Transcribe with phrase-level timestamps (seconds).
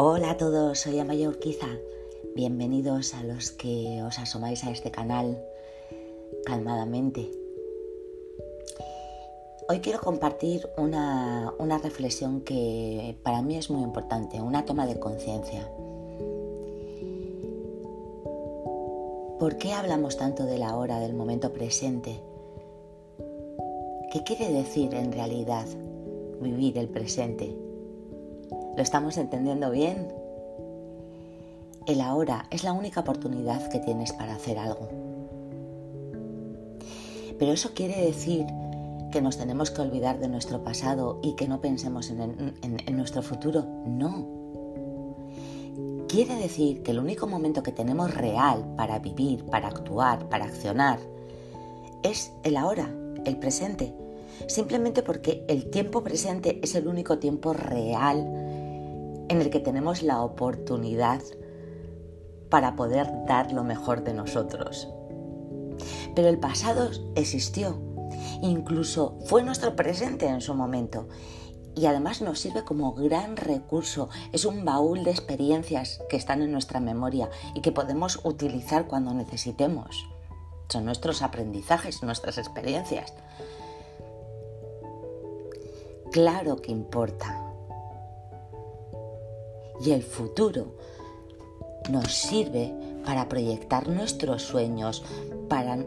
[0.00, 1.66] Hola a todos, soy Amaya Urquiza.
[2.36, 5.44] Bienvenidos a los que os asomáis a este canal
[6.44, 7.32] calmadamente.
[9.68, 15.00] Hoy quiero compartir una, una reflexión que para mí es muy importante, una toma de
[15.00, 15.68] conciencia.
[19.40, 22.20] ¿Por qué hablamos tanto de la hora, del momento presente?
[24.12, 25.66] ¿Qué quiere decir en realidad
[26.40, 27.67] vivir el presente?
[28.78, 30.06] ¿Lo estamos entendiendo bien?
[31.88, 34.88] El ahora es la única oportunidad que tienes para hacer algo.
[37.40, 38.46] Pero eso quiere decir
[39.10, 43.64] que nos tenemos que olvidar de nuestro pasado y que no pensemos en, nuestro futuro.
[43.84, 44.28] No.
[46.06, 51.00] Quiere decir que el único momento que tenemos real para vivir, para actuar, para accionar,
[52.04, 53.92] es el ahora, el presente.
[54.46, 58.47] Simplemente porque el tiempo presente es el único tiempo real
[59.28, 61.22] en el que tenemos la oportunidad
[62.50, 64.88] para poder dar lo mejor de nosotros.
[66.14, 67.78] Pero el pasado existió,
[68.42, 71.08] incluso fue nuestro presente en su momento
[71.74, 74.08] y además nos sirve como gran recurso.
[74.32, 79.14] Es un baúl de experiencias que están en nuestra memoria y que podemos utilizar cuando
[79.14, 80.08] necesitemos.
[80.68, 83.14] Son nuestros aprendizajes, nuestras experiencias.
[86.10, 87.47] Claro que importa
[89.84, 90.74] y el futuro
[91.90, 95.04] nos sirve para proyectar nuestros sueños,
[95.48, 95.78] para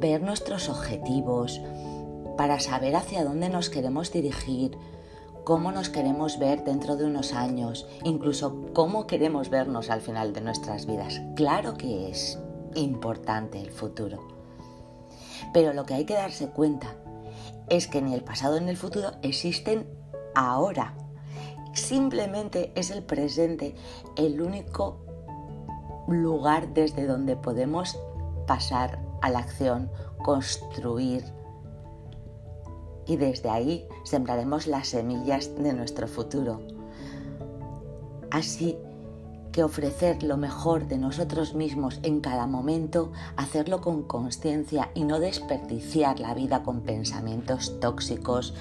[0.00, 1.60] ver nuestros objetivos,
[2.36, 4.76] para saber hacia dónde nos queremos dirigir,
[5.44, 10.40] cómo nos queremos ver dentro de unos años, incluso cómo queremos vernos al final de
[10.40, 11.20] nuestras vidas.
[11.36, 12.38] Claro que es
[12.74, 14.26] importante el futuro.
[15.52, 16.96] Pero lo que hay que darse cuenta
[17.68, 19.86] es que ni el pasado ni el futuro existen
[20.34, 20.94] ahora.
[21.74, 23.74] Simplemente es el presente
[24.16, 24.98] el único
[26.08, 27.98] lugar desde donde podemos
[28.46, 29.90] pasar a la acción,
[30.22, 31.24] construir
[33.06, 36.60] y desde ahí sembraremos las semillas de nuestro futuro.
[38.30, 38.76] Así
[39.52, 45.20] que ofrecer lo mejor de nosotros mismos en cada momento, hacerlo con conciencia y no
[45.20, 48.54] desperdiciar la vida con pensamientos tóxicos,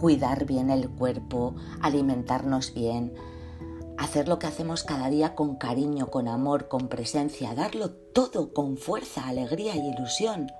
[0.00, 3.14] cuidar bien el cuerpo, alimentarnos bien,
[3.98, 8.78] hacer lo que hacemos cada día con cariño, con amor, con presencia, darlo todo con
[8.78, 10.50] fuerza, alegría y ilusión,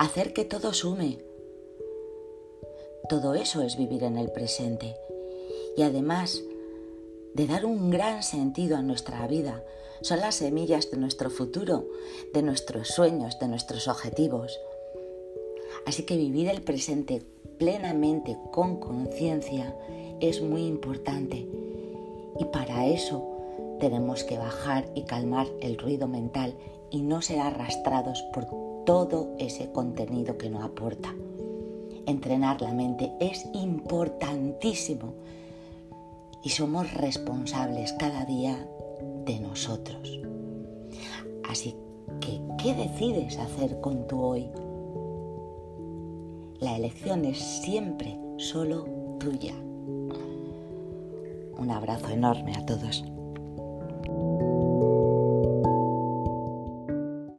[0.00, 1.18] hacer que todo sume.
[3.08, 4.96] Todo eso es vivir en el presente
[5.76, 6.42] y además
[7.34, 9.62] de dar un gran sentido a nuestra vida.
[10.00, 11.86] Son las semillas de nuestro futuro,
[12.32, 14.58] de nuestros sueños, de nuestros objetivos.
[15.86, 17.22] Así que vivir el presente
[17.64, 19.74] plenamente con conciencia
[20.20, 21.48] es muy importante
[22.38, 23.26] y para eso
[23.80, 26.52] tenemos que bajar y calmar el ruido mental
[26.90, 28.46] y no ser arrastrados por
[28.84, 31.14] todo ese contenido que no aporta.
[32.04, 35.14] Entrenar la mente es importantísimo
[36.42, 38.68] y somos responsables cada día
[39.24, 40.20] de nosotros.
[41.48, 41.74] Así
[42.20, 44.50] que, ¿qué decides hacer con tu hoy?
[46.60, 48.84] La elección es siempre solo
[49.18, 49.54] tuya.
[51.56, 53.04] Un abrazo enorme a todos.